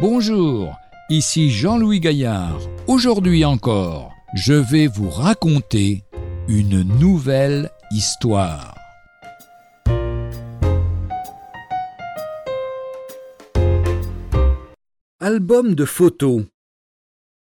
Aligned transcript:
Bonjour, 0.00 0.78
ici 1.10 1.50
Jean-Louis 1.50 2.00
Gaillard. 2.00 2.58
Aujourd'hui 2.86 3.44
encore, 3.44 4.14
je 4.34 4.54
vais 4.54 4.86
vous 4.86 5.10
raconter 5.10 6.04
une 6.48 6.80
nouvelle 6.98 7.70
histoire. 7.90 8.74
Album 15.20 15.74
de 15.74 15.84
photos. 15.84 16.44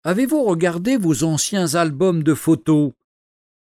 Avez-vous 0.05 0.45
regardé 0.45 0.97
vos 0.97 1.25
anciens 1.25 1.75
albums 1.75 2.23
de 2.23 2.35
photos? 2.35 2.93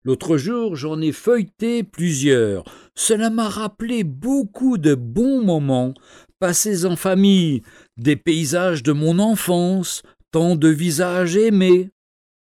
L'autre 0.03 0.37
jour, 0.37 0.75
j'en 0.75 1.01
ai 1.01 1.13
feuilleté 1.13 1.85
plusieurs. 1.85 2.65
Cela 2.95 3.31
m'a 3.31 3.49
rappelé 3.49 4.05
beaucoup 4.05 4.79
de 4.79 4.95
bons 4.95 5.43
moments 5.43 5.95
passés 6.39 6.85
en 6.85 6.97
famille, 6.97 7.63
des 7.97 8.17
paysages 8.17 8.83
de 8.83 8.93
mon 8.93 9.21
enfance, 9.21 10.03
tant 10.33 10.57
de 10.57 10.69
visages 10.69 11.37
aimés. 11.37 11.91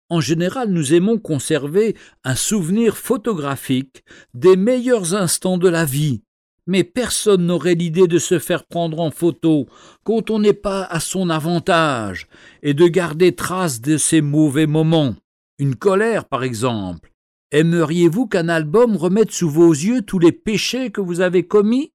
En 0.09 0.19
général, 0.19 0.71
nous 0.71 0.93
aimons 0.93 1.19
conserver 1.19 1.95
un 2.23 2.35
souvenir 2.35 2.97
photographique 2.97 4.03
des 4.33 4.55
meilleurs 4.55 5.13
instants 5.13 5.57
de 5.57 5.69
la 5.69 5.85
vie. 5.85 6.23
Mais 6.65 6.83
personne 6.83 7.45
n'aurait 7.45 7.75
l'idée 7.75 8.07
de 8.07 8.17
se 8.17 8.39
faire 8.39 8.65
prendre 8.65 8.99
en 8.99 9.11
photo 9.11 9.67
quand 10.03 10.31
on 10.31 10.39
n'est 10.39 10.53
pas 10.53 10.83
à 10.83 10.99
son 10.99 11.29
avantage 11.29 12.27
et 12.63 12.73
de 12.73 12.87
garder 12.87 13.35
trace 13.35 13.81
de 13.81 13.97
ces 13.97 14.21
mauvais 14.21 14.67
moments. 14.67 15.15
Une 15.59 15.75
colère, 15.75 16.25
par 16.25 16.43
exemple, 16.43 17.10
Aimeriez-vous 17.51 18.27
qu'un 18.27 18.47
album 18.47 18.95
remette 18.95 19.31
sous 19.31 19.49
vos 19.49 19.71
yeux 19.71 20.01
tous 20.03 20.19
les 20.19 20.31
péchés 20.31 20.89
que 20.89 21.01
vous 21.01 21.19
avez 21.19 21.45
commis? 21.45 21.91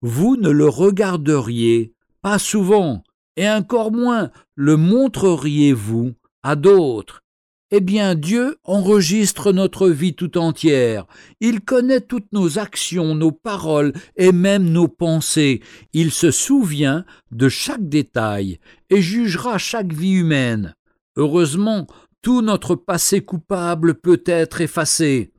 Vous 0.00 0.36
ne 0.36 0.48
le 0.48 0.68
regarderiez 0.68 1.92
pas 2.22 2.38
souvent, 2.38 3.04
et 3.36 3.48
encore 3.48 3.92
moins 3.92 4.30
le 4.54 4.76
montreriez-vous 4.76 6.14
à 6.42 6.56
d'autres. 6.56 7.22
Eh 7.70 7.80
bien, 7.80 8.14
Dieu 8.14 8.56
enregistre 8.64 9.52
notre 9.52 9.88
vie 9.88 10.14
tout 10.14 10.38
entière. 10.38 11.06
Il 11.40 11.60
connaît 11.60 12.00
toutes 12.00 12.32
nos 12.32 12.58
actions, 12.58 13.14
nos 13.14 13.32
paroles 13.32 13.92
et 14.16 14.32
même 14.32 14.70
nos 14.70 14.88
pensées. 14.88 15.60
Il 15.92 16.10
se 16.10 16.30
souvient 16.30 17.04
de 17.32 17.48
chaque 17.48 17.88
détail 17.88 18.60
et 18.88 19.02
jugera 19.02 19.58
chaque 19.58 19.92
vie 19.92 20.12
humaine. 20.12 20.74
Heureusement, 21.16 21.86
tout 22.22 22.42
notre 22.42 22.74
passé 22.74 23.20
coupable 23.20 23.94
peut 23.94 24.22
être 24.26 24.60
effacé. 24.60 25.32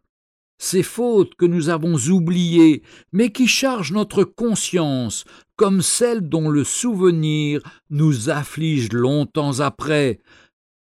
Ces 0.59 0.83
fautes 0.83 1.35
que 1.35 1.45
nous 1.45 1.69
avons 1.69 1.97
oubliées, 2.09 2.81
mais 3.11 3.31
qui 3.31 3.47
chargent 3.47 3.91
notre 3.91 4.23
conscience, 4.23 5.25
comme 5.55 5.81
celles 5.81 6.27
dont 6.27 6.49
le 6.49 6.63
souvenir 6.63 7.61
nous 7.89 8.29
afflige 8.29 8.91
longtemps 8.91 9.59
après, 9.59 10.19